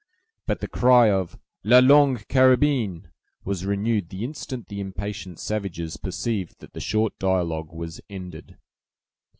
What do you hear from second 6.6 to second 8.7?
the short dialogue was ended.